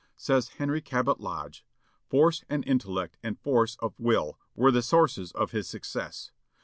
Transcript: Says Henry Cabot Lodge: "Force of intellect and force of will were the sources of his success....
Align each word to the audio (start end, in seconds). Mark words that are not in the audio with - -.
Says 0.17 0.47
Henry 0.57 0.81
Cabot 0.81 1.19
Lodge: 1.19 1.63
"Force 2.09 2.43
of 2.49 2.63
intellect 2.65 3.17
and 3.21 3.37
force 3.39 3.77
of 3.81 3.93
will 3.99 4.39
were 4.55 4.71
the 4.71 4.81
sources 4.81 5.31
of 5.33 5.51
his 5.51 5.69
success.... 5.69 6.31